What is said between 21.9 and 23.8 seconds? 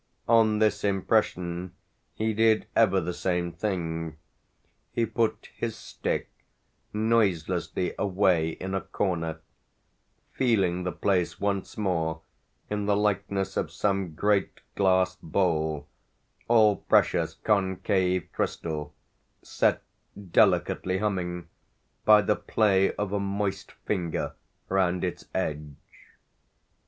by the play of a moist